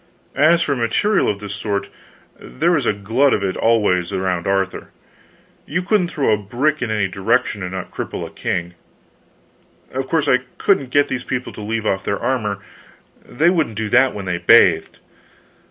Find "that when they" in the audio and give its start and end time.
13.89-14.39